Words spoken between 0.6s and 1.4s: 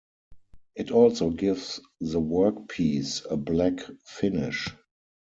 It also